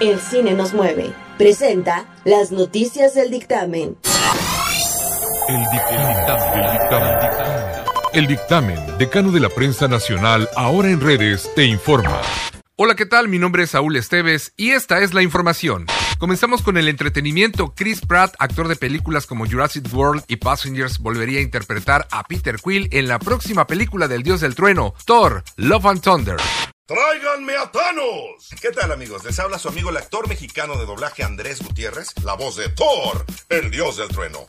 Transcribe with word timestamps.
El 0.00 0.18
cine 0.18 0.52
nos 0.52 0.74
mueve. 0.74 1.12
Presenta 1.38 2.06
las 2.24 2.50
noticias 2.50 3.14
del 3.14 3.30
dictamen. 3.30 3.96
El 5.48 5.60
dictamen, 5.70 6.16
el 6.54 6.72
dictamen, 6.72 7.18
el 8.14 8.26
dictamen, 8.26 8.98
decano 8.98 9.30
de 9.30 9.38
la 9.38 9.48
prensa 9.48 9.86
nacional, 9.86 10.48
ahora 10.56 10.90
en 10.90 11.00
redes, 11.00 11.48
te 11.54 11.64
informa. 11.66 12.20
Hola, 12.74 12.96
¿qué 12.96 13.06
tal? 13.06 13.28
Mi 13.28 13.38
nombre 13.38 13.62
es 13.62 13.70
Saúl 13.70 13.94
Esteves 13.94 14.54
y 14.56 14.70
esta 14.70 14.98
es 15.02 15.14
la 15.14 15.22
información. 15.22 15.86
Comenzamos 16.18 16.62
con 16.62 16.76
el 16.76 16.88
entretenimiento. 16.88 17.74
Chris 17.76 18.00
Pratt, 18.00 18.34
actor 18.40 18.66
de 18.66 18.74
películas 18.74 19.26
como 19.26 19.46
Jurassic 19.46 19.86
World 19.94 20.24
y 20.26 20.36
Passengers, 20.36 20.98
volvería 20.98 21.38
a 21.38 21.42
interpretar 21.42 22.08
a 22.10 22.24
Peter 22.24 22.56
Quill 22.56 22.88
en 22.90 23.06
la 23.06 23.20
próxima 23.20 23.68
película 23.68 24.08
del 24.08 24.24
Dios 24.24 24.40
del 24.40 24.56
Trueno, 24.56 24.94
Thor, 25.06 25.44
Love 25.56 25.86
and 25.86 26.00
Thunder. 26.00 26.36
¡Tráiganme 26.88 27.54
a 27.54 27.70
Thanos! 27.70 28.48
¿Qué 28.62 28.70
tal 28.70 28.90
amigos? 28.90 29.22
Les 29.22 29.38
habla 29.38 29.58
su 29.58 29.68
amigo 29.68 29.90
el 29.90 29.98
actor 29.98 30.26
mexicano 30.26 30.78
de 30.78 30.86
doblaje 30.86 31.22
Andrés 31.22 31.62
Gutiérrez, 31.62 32.14
la 32.24 32.32
voz 32.32 32.56
de 32.56 32.70
Thor, 32.70 33.26
el 33.50 33.70
dios 33.70 33.98
del 33.98 34.08
trueno. 34.08 34.46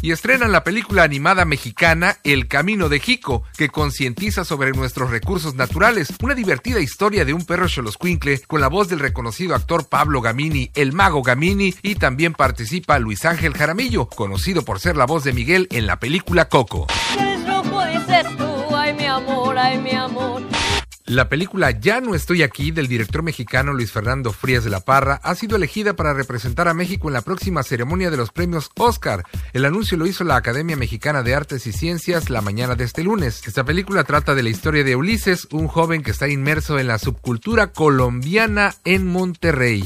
Y 0.00 0.10
estrenan 0.10 0.52
la 0.52 0.64
película 0.64 1.02
animada 1.02 1.44
mexicana 1.44 2.16
El 2.24 2.48
Camino 2.48 2.88
de 2.88 2.98
Jico, 2.98 3.42
que 3.58 3.68
concientiza 3.68 4.46
sobre 4.46 4.72
nuestros 4.72 5.10
recursos 5.10 5.54
naturales. 5.54 6.08
Una 6.22 6.34
divertida 6.34 6.80
historia 6.80 7.26
de 7.26 7.34
un 7.34 7.44
perro 7.44 7.68
choloscuincle 7.68 8.40
con 8.46 8.62
la 8.62 8.68
voz 8.68 8.88
del 8.88 9.00
reconocido 9.00 9.54
actor 9.54 9.86
Pablo 9.86 10.22
Gamini, 10.22 10.70
el 10.74 10.94
mago 10.94 11.22
Gamini, 11.22 11.74
y 11.82 11.96
también 11.96 12.32
participa 12.32 12.98
Luis 12.98 13.26
Ángel 13.26 13.52
Jaramillo, 13.52 14.08
conocido 14.08 14.64
por 14.64 14.80
ser 14.80 14.96
la 14.96 15.04
voz 15.04 15.24
de 15.24 15.34
Miguel 15.34 15.68
en 15.70 15.86
la 15.86 16.00
película 16.00 16.48
Coco. 16.48 16.86
ay 18.74 18.94
mi 18.94 19.04
amor, 19.04 19.58
ay 19.58 19.76
mi 19.76 19.90
amor. 19.90 20.55
La 21.06 21.28
película 21.28 21.70
Ya 21.70 22.00
no 22.00 22.16
estoy 22.16 22.42
aquí 22.42 22.72
del 22.72 22.88
director 22.88 23.22
mexicano 23.22 23.72
Luis 23.72 23.92
Fernando 23.92 24.32
Frías 24.32 24.64
de 24.64 24.70
la 24.70 24.80
Parra 24.80 25.20
ha 25.22 25.36
sido 25.36 25.54
elegida 25.54 25.94
para 25.94 26.12
representar 26.12 26.66
a 26.66 26.74
México 26.74 27.06
en 27.06 27.14
la 27.14 27.20
próxima 27.20 27.62
ceremonia 27.62 28.10
de 28.10 28.16
los 28.16 28.32
premios 28.32 28.70
Oscar. 28.76 29.22
El 29.52 29.64
anuncio 29.64 29.96
lo 29.96 30.06
hizo 30.06 30.24
la 30.24 30.34
Academia 30.34 30.76
Mexicana 30.76 31.22
de 31.22 31.36
Artes 31.36 31.64
y 31.68 31.72
Ciencias 31.72 32.28
la 32.28 32.40
mañana 32.40 32.74
de 32.74 32.82
este 32.82 33.04
lunes. 33.04 33.46
Esta 33.46 33.62
película 33.62 34.02
trata 34.02 34.34
de 34.34 34.42
la 34.42 34.50
historia 34.50 34.82
de 34.82 34.96
Ulises, 34.96 35.46
un 35.52 35.68
joven 35.68 36.02
que 36.02 36.10
está 36.10 36.26
inmerso 36.26 36.76
en 36.80 36.88
la 36.88 36.98
subcultura 36.98 37.72
colombiana 37.72 38.74
en 38.84 39.06
Monterrey. 39.06 39.84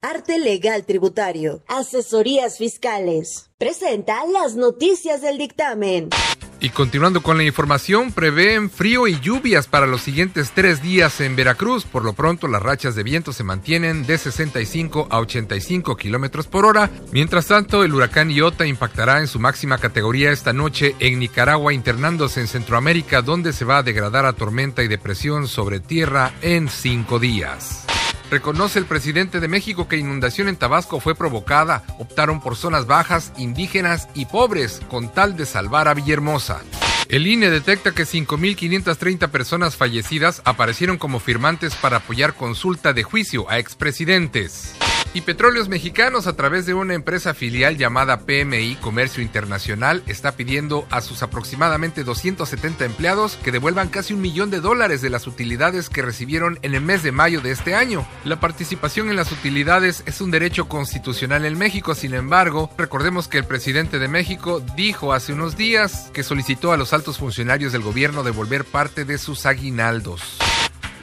Arte 0.00 0.38
Legal 0.38 0.86
Tributario, 0.86 1.64
Asesorías 1.66 2.58
Fiscales. 2.58 3.50
Presenta 3.58 4.24
las 4.26 4.54
noticias 4.54 5.22
del 5.22 5.38
dictamen. 5.38 6.10
Y 6.58 6.70
continuando 6.70 7.22
con 7.22 7.36
la 7.36 7.44
información, 7.44 8.12
prevén 8.12 8.70
frío 8.70 9.06
y 9.06 9.20
lluvias 9.20 9.66
para 9.66 9.86
los 9.86 10.00
siguientes 10.00 10.52
tres 10.54 10.82
días 10.82 11.20
en 11.20 11.36
Veracruz. 11.36 11.84
Por 11.84 12.04
lo 12.04 12.14
pronto, 12.14 12.48
las 12.48 12.62
rachas 12.62 12.94
de 12.94 13.02
viento 13.02 13.32
se 13.32 13.44
mantienen 13.44 14.06
de 14.06 14.16
65 14.16 15.08
a 15.10 15.20
85 15.20 15.96
kilómetros 15.96 16.46
por 16.46 16.64
hora. 16.64 16.90
Mientras 17.12 17.46
tanto, 17.46 17.84
el 17.84 17.94
huracán 17.94 18.30
Iota 18.30 18.66
impactará 18.66 19.20
en 19.20 19.28
su 19.28 19.38
máxima 19.38 19.78
categoría 19.78 20.32
esta 20.32 20.52
noche 20.52 20.96
en 20.98 21.18
Nicaragua, 21.18 21.74
internándose 21.74 22.40
en 22.40 22.48
Centroamérica, 22.48 23.20
donde 23.20 23.52
se 23.52 23.66
va 23.66 23.78
a 23.78 23.82
degradar 23.82 24.24
a 24.24 24.32
tormenta 24.32 24.82
y 24.82 24.88
depresión 24.88 25.48
sobre 25.48 25.80
tierra 25.80 26.32
en 26.40 26.68
cinco 26.68 27.18
días. 27.18 27.86
Reconoce 28.30 28.80
el 28.80 28.86
presidente 28.86 29.38
de 29.38 29.46
México 29.46 29.86
que 29.86 29.96
inundación 29.96 30.48
en 30.48 30.56
Tabasco 30.56 30.98
fue 30.98 31.14
provocada. 31.14 31.84
Optaron 31.98 32.40
por 32.40 32.56
zonas 32.56 32.86
bajas, 32.86 33.32
indígenas 33.36 34.08
y 34.14 34.26
pobres 34.26 34.80
con 34.88 35.12
tal 35.12 35.36
de 35.36 35.46
salvar 35.46 35.86
a 35.86 35.94
Villahermosa. 35.94 36.60
El 37.08 37.28
INE 37.28 37.50
detecta 37.50 37.92
que 37.92 38.02
5.530 38.02 39.28
personas 39.28 39.76
fallecidas 39.76 40.42
aparecieron 40.44 40.98
como 40.98 41.20
firmantes 41.20 41.76
para 41.76 41.98
apoyar 41.98 42.34
consulta 42.34 42.92
de 42.92 43.04
juicio 43.04 43.48
a 43.48 43.60
expresidentes. 43.60 44.74
Y 45.16 45.22
Petróleos 45.22 45.70
Mexicanos, 45.70 46.26
a 46.26 46.36
través 46.36 46.66
de 46.66 46.74
una 46.74 46.92
empresa 46.92 47.32
filial 47.32 47.78
llamada 47.78 48.26
PMI 48.26 48.76
Comercio 48.82 49.22
Internacional, 49.22 50.02
está 50.06 50.32
pidiendo 50.32 50.86
a 50.90 51.00
sus 51.00 51.22
aproximadamente 51.22 52.04
270 52.04 52.84
empleados 52.84 53.38
que 53.42 53.50
devuelvan 53.50 53.88
casi 53.88 54.12
un 54.12 54.20
millón 54.20 54.50
de 54.50 54.60
dólares 54.60 55.00
de 55.00 55.08
las 55.08 55.26
utilidades 55.26 55.88
que 55.88 56.02
recibieron 56.02 56.58
en 56.60 56.74
el 56.74 56.82
mes 56.82 57.02
de 57.02 57.12
mayo 57.12 57.40
de 57.40 57.52
este 57.52 57.74
año. 57.74 58.06
La 58.26 58.40
participación 58.40 59.08
en 59.08 59.16
las 59.16 59.32
utilidades 59.32 60.02
es 60.04 60.20
un 60.20 60.30
derecho 60.30 60.68
constitucional 60.68 61.46
en 61.46 61.56
México, 61.56 61.94
sin 61.94 62.12
embargo, 62.12 62.70
recordemos 62.76 63.26
que 63.26 63.38
el 63.38 63.44
presidente 63.44 63.98
de 63.98 64.08
México 64.08 64.62
dijo 64.76 65.14
hace 65.14 65.32
unos 65.32 65.56
días 65.56 66.10
que 66.12 66.24
solicitó 66.24 66.72
a 66.72 66.76
los 66.76 66.92
altos 66.92 67.16
funcionarios 67.16 67.72
del 67.72 67.80
gobierno 67.80 68.22
devolver 68.22 68.66
parte 68.66 69.06
de 69.06 69.16
sus 69.16 69.46
aguinaldos. 69.46 70.45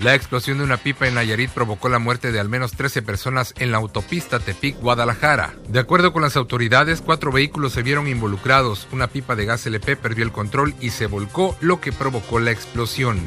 La 0.04 0.16
explosión 0.16 0.58
de 0.58 0.66
una 0.66 0.76
pipa 0.76 1.08
en 1.08 1.16
Nayarit 1.16 1.50
provocó 1.50 1.88
la 1.88 1.98
muerte 1.98 2.34
de 2.34 2.40
al 2.42 2.50
menos 2.50 2.74
13 2.74 3.04
personas 3.04 3.54
en 3.58 3.72
la 3.72 3.78
autopista 3.78 4.38
Tepic-Guadalajara. 4.38 5.54
De 5.70 5.80
acuerdo 5.80 6.12
con 6.12 6.22
las 6.22 6.36
autoridades, 6.36 7.00
cuatro 7.00 7.32
vehículos 7.32 7.72
se 7.72 7.84
vieron 7.84 8.10
involucrados. 8.10 8.86
Una 8.92 9.08
pipa 9.08 9.38
de 9.38 9.46
gas 9.46 9.66
LP 9.66 9.96
perdió 9.96 10.26
el 10.26 10.34
control 10.34 10.76
y 10.82 10.90
se 10.90 11.08
volcó, 11.08 11.56
lo 11.62 11.80
que 11.80 11.94
provocó 11.94 12.42
la 12.42 12.52
explosión. 12.52 13.18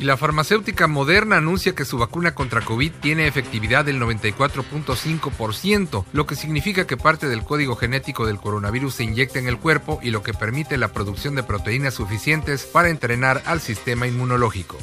Y 0.00 0.06
la 0.06 0.16
farmacéutica 0.16 0.88
Moderna 0.88 1.36
anuncia 1.36 1.76
que 1.76 1.84
su 1.84 1.98
vacuna 1.98 2.34
contra 2.34 2.62
COVID 2.62 2.90
tiene 3.00 3.28
efectividad 3.28 3.84
del 3.84 4.00
94.5%, 4.00 6.04
lo 6.12 6.26
que 6.26 6.34
significa 6.34 6.84
que 6.84 6.96
parte 6.96 7.28
del 7.28 7.44
código 7.44 7.76
genético 7.76 8.26
del 8.26 8.38
coronavirus 8.38 8.96
se 8.96 9.04
inyecta 9.04 9.38
en 9.38 9.46
el 9.46 9.60
cuerpo 9.60 10.00
y 10.02 10.10
lo 10.10 10.24
que 10.24 10.34
permite 10.34 10.78
la 10.78 10.88
producción 10.88 11.36
de 11.36 11.44
proteínas 11.44 11.94
suficientes 11.94 12.64
para 12.64 12.88
entrenar 12.88 13.40
al 13.46 13.60
sistema 13.60 14.08
inmunológico. 14.08 14.78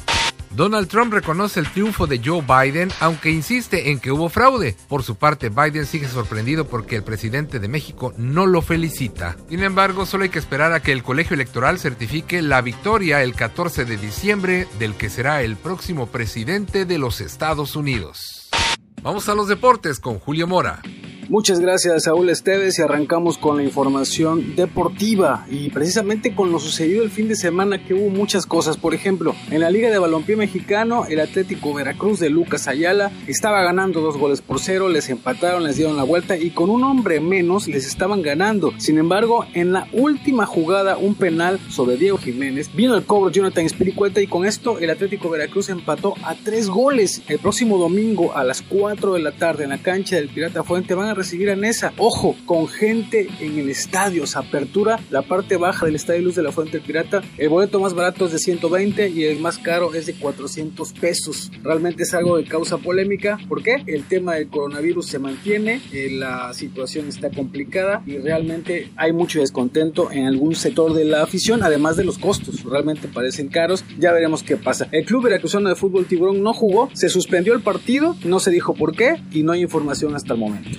Donald 0.54 0.88
Trump 0.88 1.14
reconoce 1.14 1.60
el 1.60 1.70
triunfo 1.70 2.06
de 2.06 2.20
Joe 2.22 2.42
Biden, 2.42 2.90
aunque 3.00 3.30
insiste 3.30 3.90
en 3.90 3.98
que 3.98 4.12
hubo 4.12 4.28
fraude. 4.28 4.76
Por 4.88 5.02
su 5.02 5.16
parte, 5.16 5.48
Biden 5.48 5.86
sigue 5.86 6.08
sorprendido 6.08 6.66
porque 6.66 6.96
el 6.96 7.02
presidente 7.02 7.58
de 7.58 7.68
México 7.68 8.12
no 8.18 8.46
lo 8.46 8.60
felicita. 8.60 9.36
Sin 9.48 9.62
embargo, 9.62 10.04
solo 10.04 10.24
hay 10.24 10.30
que 10.30 10.38
esperar 10.38 10.72
a 10.72 10.80
que 10.80 10.92
el 10.92 11.02
colegio 11.02 11.34
electoral 11.34 11.78
certifique 11.78 12.42
la 12.42 12.60
victoria 12.60 13.22
el 13.22 13.34
14 13.34 13.86
de 13.86 13.96
diciembre 13.96 14.68
del 14.78 14.94
que 14.94 15.08
será 15.08 15.42
el 15.42 15.56
próximo 15.56 16.08
presidente 16.08 16.84
de 16.84 16.98
los 16.98 17.20
Estados 17.20 17.74
Unidos. 17.74 18.50
Vamos 19.02 19.28
a 19.28 19.34
los 19.34 19.48
deportes 19.48 19.98
con 19.98 20.18
Julio 20.18 20.46
Mora. 20.46 20.82
Muchas 21.32 21.60
gracias 21.60 22.04
Saúl 22.04 22.28
Esteves 22.28 22.78
y 22.78 22.82
arrancamos 22.82 23.38
con 23.38 23.56
la 23.56 23.62
información 23.62 24.54
deportiva 24.54 25.46
y 25.48 25.70
precisamente 25.70 26.34
con 26.34 26.52
lo 26.52 26.58
sucedido 26.58 27.02
el 27.02 27.10
fin 27.10 27.26
de 27.26 27.36
semana 27.36 27.82
que 27.82 27.94
hubo 27.94 28.10
muchas 28.10 28.44
cosas. 28.44 28.76
Por 28.76 28.92
ejemplo, 28.92 29.34
en 29.50 29.62
la 29.62 29.70
Liga 29.70 29.90
de 29.90 29.98
Balompié 29.98 30.36
Mexicano, 30.36 31.06
el 31.08 31.20
Atlético 31.20 31.72
Veracruz 31.72 32.20
de 32.20 32.28
Lucas 32.28 32.68
Ayala 32.68 33.10
estaba 33.26 33.62
ganando 33.62 34.02
dos 34.02 34.18
goles 34.18 34.42
por 34.42 34.60
cero, 34.60 34.90
les 34.90 35.08
empataron, 35.08 35.64
les 35.64 35.76
dieron 35.76 35.96
la 35.96 36.02
vuelta 36.02 36.36
y 36.36 36.50
con 36.50 36.68
un 36.68 36.84
hombre 36.84 37.18
menos 37.18 37.66
les 37.66 37.86
estaban 37.86 38.20
ganando. 38.20 38.74
Sin 38.76 38.98
embargo, 38.98 39.46
en 39.54 39.72
la 39.72 39.88
última 39.94 40.44
jugada, 40.44 40.98
un 40.98 41.14
penal 41.14 41.58
sobre 41.70 41.96
Diego 41.96 42.18
Jiménez, 42.18 42.68
vino 42.76 42.94
el 42.94 43.06
cobro 43.06 43.30
Jonathan 43.30 43.64
Espiricueta 43.64 44.20
y 44.20 44.26
con 44.26 44.44
esto 44.44 44.78
el 44.80 44.90
Atlético 44.90 45.30
Veracruz 45.30 45.70
empató 45.70 46.12
a 46.24 46.34
tres 46.34 46.68
goles. 46.68 47.22
El 47.26 47.38
próximo 47.38 47.78
domingo 47.78 48.36
a 48.36 48.44
las 48.44 48.60
4 48.60 49.14
de 49.14 49.20
la 49.20 49.32
tarde 49.32 49.64
en 49.64 49.70
la 49.70 49.78
cancha 49.78 50.16
del 50.16 50.28
Pirata 50.28 50.62
Fuente 50.62 50.92
van 50.94 51.08
a 51.08 51.21
recibir 51.22 51.50
a 51.50 51.56
Nesa. 51.56 51.92
Ojo, 51.98 52.34
con 52.46 52.66
gente 52.66 53.28
en 53.38 53.56
el 53.56 53.70
estadio. 53.70 54.26
Se 54.26 54.36
apertura 54.40 54.98
la 55.08 55.22
parte 55.22 55.56
baja 55.56 55.86
del 55.86 55.94
estadio 55.94 56.22
Luz 56.22 56.34
de 56.34 56.42
la 56.42 56.50
Fuente 56.50 56.80
Pirata. 56.80 57.22
El 57.38 57.48
boleto 57.48 57.78
más 57.78 57.94
barato 57.94 58.26
es 58.26 58.32
de 58.32 58.38
120 58.38 59.08
y 59.08 59.24
el 59.24 59.38
más 59.38 59.58
caro 59.58 59.94
es 59.94 60.06
de 60.06 60.14
400 60.14 60.92
pesos. 60.94 61.52
Realmente 61.62 62.02
es 62.02 62.12
algo 62.12 62.38
de 62.38 62.44
causa 62.44 62.78
polémica. 62.78 63.38
¿Por 63.48 63.62
qué? 63.62 63.84
El 63.86 64.02
tema 64.08 64.34
del 64.34 64.48
coronavirus 64.48 65.06
se 65.06 65.20
mantiene, 65.20 65.80
eh, 65.92 66.10
la 66.10 66.52
situación 66.54 67.06
está 67.06 67.30
complicada 67.30 68.02
y 68.04 68.18
realmente 68.18 68.90
hay 68.96 69.12
mucho 69.12 69.38
descontento 69.38 70.10
en 70.10 70.26
algún 70.26 70.56
sector 70.56 70.92
de 70.92 71.04
la 71.04 71.22
afición, 71.22 71.62
además 71.62 71.96
de 71.96 72.02
los 72.02 72.18
costos. 72.18 72.64
Realmente 72.64 73.06
parecen 73.06 73.46
caros. 73.46 73.84
Ya 73.96 74.10
veremos 74.10 74.42
qué 74.42 74.56
pasa. 74.56 74.88
El 74.90 75.04
club 75.04 75.22
veracruzano 75.22 75.68
de 75.68 75.76
fútbol 75.76 76.06
Tiburón 76.06 76.42
no 76.42 76.52
jugó, 76.52 76.90
se 76.94 77.08
suspendió 77.08 77.54
el 77.54 77.62
partido, 77.62 78.16
no 78.24 78.40
se 78.40 78.50
dijo 78.50 78.74
por 78.74 78.96
qué 78.96 79.22
y 79.30 79.44
no 79.44 79.52
hay 79.52 79.62
información 79.62 80.16
hasta 80.16 80.34
el 80.34 80.40
momento. 80.40 80.70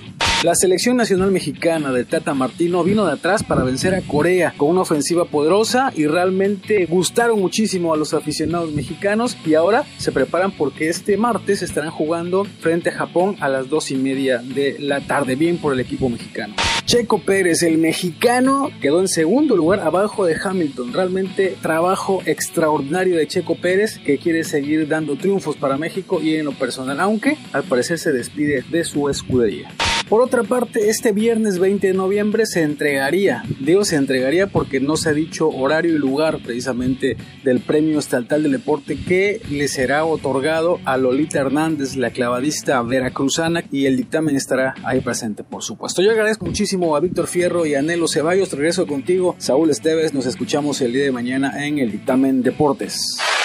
La 0.44 0.54
selección 0.54 0.98
nacional 0.98 1.30
mexicana 1.30 1.90
de 1.90 2.04
Tata 2.04 2.34
Martino 2.34 2.84
vino 2.84 3.06
de 3.06 3.12
atrás 3.12 3.42
para 3.42 3.64
vencer 3.64 3.94
a 3.94 4.02
Corea 4.02 4.52
con 4.58 4.68
una 4.68 4.82
ofensiva 4.82 5.24
poderosa 5.24 5.90
y 5.96 6.06
realmente 6.06 6.84
gustaron 6.84 7.40
muchísimo 7.40 7.94
a 7.94 7.96
los 7.96 8.12
aficionados 8.12 8.70
mexicanos 8.72 9.38
y 9.46 9.54
ahora 9.54 9.86
se 9.96 10.12
preparan 10.12 10.52
porque 10.52 10.90
este 10.90 11.16
martes 11.16 11.62
estarán 11.62 11.90
jugando 11.90 12.44
frente 12.60 12.90
a 12.90 12.92
Japón 12.92 13.36
a 13.40 13.48
las 13.48 13.70
dos 13.70 13.90
y 13.90 13.94
media 13.94 14.36
de 14.36 14.76
la 14.80 15.00
tarde, 15.00 15.34
bien 15.34 15.56
por 15.56 15.72
el 15.72 15.80
equipo 15.80 16.10
mexicano. 16.10 16.54
Checo 16.84 17.22
Pérez, 17.22 17.62
el 17.62 17.78
mexicano, 17.78 18.68
quedó 18.82 19.00
en 19.00 19.08
segundo 19.08 19.56
lugar 19.56 19.80
abajo 19.80 20.26
de 20.26 20.36
Hamilton. 20.36 20.92
Realmente 20.92 21.56
trabajo 21.62 22.20
extraordinario 22.26 23.16
de 23.16 23.26
Checo 23.26 23.54
Pérez 23.54 23.98
que 23.98 24.18
quiere 24.18 24.44
seguir 24.44 24.88
dando 24.88 25.16
triunfos 25.16 25.56
para 25.56 25.78
México 25.78 26.20
y 26.20 26.34
en 26.34 26.44
lo 26.44 26.52
personal, 26.52 27.00
aunque 27.00 27.38
al 27.54 27.62
parecer 27.62 27.98
se 27.98 28.12
despide 28.12 28.62
de 28.70 28.84
su 28.84 29.08
escudería. 29.08 29.70
Por 30.08 30.20
otra 30.20 30.42
parte, 30.42 30.90
este 30.90 31.12
viernes 31.12 31.58
20 31.58 31.86
de 31.86 31.94
noviembre 31.94 32.44
se 32.44 32.62
entregaría, 32.62 33.42
digo 33.60 33.84
se 33.84 33.96
entregaría 33.96 34.46
porque 34.46 34.78
no 34.78 34.96
se 34.96 35.08
ha 35.08 35.12
dicho 35.12 35.48
horario 35.48 35.94
y 35.94 35.98
lugar 35.98 36.40
precisamente 36.42 37.16
del 37.42 37.60
Premio 37.60 37.98
Estatal 37.98 38.42
del 38.42 38.52
Deporte 38.52 38.98
que 39.02 39.40
le 39.50 39.66
será 39.66 40.04
otorgado 40.04 40.78
a 40.84 40.98
Lolita 40.98 41.40
Hernández, 41.40 41.96
la 41.96 42.10
clavadista 42.10 42.82
veracruzana, 42.82 43.64
y 43.72 43.86
el 43.86 43.96
dictamen 43.96 44.36
estará 44.36 44.74
ahí 44.84 45.00
presente, 45.00 45.42
por 45.42 45.62
supuesto. 45.62 46.02
Yo 46.02 46.10
agradezco 46.10 46.44
muchísimo 46.44 46.94
a 46.96 47.00
Víctor 47.00 47.26
Fierro 47.26 47.64
y 47.64 47.74
a 47.74 47.82
Nelo 47.82 48.06
Ceballos. 48.06 48.52
Regreso 48.52 48.86
contigo, 48.86 49.34
Saúl 49.38 49.70
Esteves. 49.70 50.12
Nos 50.12 50.26
escuchamos 50.26 50.80
el 50.80 50.92
día 50.92 51.04
de 51.04 51.12
mañana 51.12 51.66
en 51.66 51.78
el 51.78 51.90
dictamen 51.90 52.42
Deportes. 52.42 53.00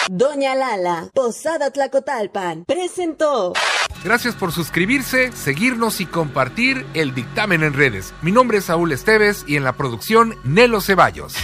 Doña 0.10 0.56
Lala, 0.56 1.10
Posada 1.14 1.72
Tlacotalpan, 1.72 2.66
presentó. 2.66 3.54
Gracias 4.04 4.36
por 4.36 4.52
suscribirse, 4.52 5.32
seguirnos 5.34 6.00
y 6.00 6.06
compartir 6.06 6.86
el 6.94 7.14
dictamen 7.14 7.64
en 7.64 7.74
redes. 7.74 8.14
Mi 8.22 8.32
nombre 8.32 8.60
es 8.60 8.66
Saúl 8.66 8.92
Esteves 8.92 9.44
y 9.46 9.58
en 9.58 9.64
la 9.64 9.74
producción 9.74 10.36
Nelo 10.44 10.80
Ceballos. 10.80 11.36